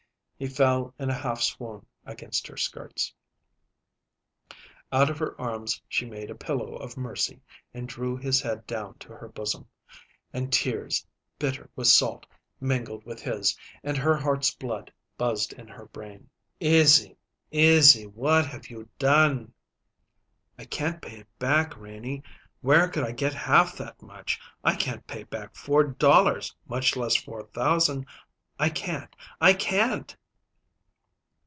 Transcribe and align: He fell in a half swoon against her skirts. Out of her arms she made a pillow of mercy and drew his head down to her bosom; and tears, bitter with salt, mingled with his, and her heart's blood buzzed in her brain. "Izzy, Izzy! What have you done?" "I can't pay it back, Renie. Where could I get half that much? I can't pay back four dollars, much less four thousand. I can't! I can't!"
He 0.37 0.47
fell 0.47 0.91
in 0.97 1.11
a 1.11 1.19
half 1.19 1.39
swoon 1.39 1.85
against 2.03 2.47
her 2.47 2.57
skirts. 2.57 3.13
Out 4.91 5.07
of 5.07 5.19
her 5.19 5.39
arms 5.39 5.79
she 5.87 6.03
made 6.07 6.31
a 6.31 6.35
pillow 6.35 6.75
of 6.77 6.97
mercy 6.97 7.43
and 7.75 7.87
drew 7.87 8.17
his 8.17 8.41
head 8.41 8.65
down 8.65 8.97
to 8.97 9.09
her 9.13 9.27
bosom; 9.27 9.67
and 10.33 10.51
tears, 10.51 11.05
bitter 11.37 11.69
with 11.75 11.89
salt, 11.89 12.25
mingled 12.59 13.03
with 13.05 13.21
his, 13.21 13.55
and 13.83 13.97
her 13.97 14.17
heart's 14.17 14.49
blood 14.51 14.91
buzzed 15.15 15.53
in 15.53 15.67
her 15.67 15.85
brain. 15.85 16.27
"Izzy, 16.59 17.17
Izzy! 17.51 18.07
What 18.07 18.47
have 18.47 18.71
you 18.71 18.89
done?" 18.97 19.53
"I 20.57 20.65
can't 20.65 21.03
pay 21.03 21.17
it 21.17 21.37
back, 21.37 21.77
Renie. 21.77 22.23
Where 22.61 22.87
could 22.89 23.03
I 23.03 23.11
get 23.11 23.35
half 23.35 23.77
that 23.77 24.01
much? 24.01 24.39
I 24.63 24.75
can't 24.75 25.05
pay 25.05 25.21
back 25.21 25.53
four 25.55 25.83
dollars, 25.83 26.55
much 26.67 26.95
less 26.95 27.15
four 27.15 27.43
thousand. 27.43 28.07
I 28.57 28.69
can't! 28.69 29.15
I 29.39 29.53
can't!" 29.53 30.17